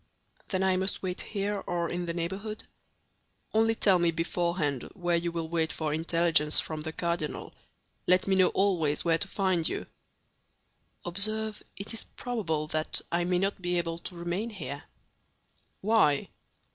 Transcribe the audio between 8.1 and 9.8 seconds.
me know always where to find